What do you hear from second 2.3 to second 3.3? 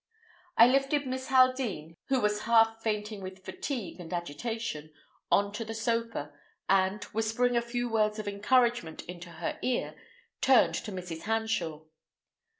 half fainting